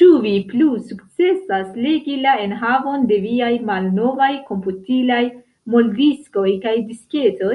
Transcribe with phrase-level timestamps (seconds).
[0.00, 5.20] Ĉu vi plu sukcesas legi la enhavon de viaj malnovaj komputilaj
[5.76, 7.54] moldiskoj kaj disketoj?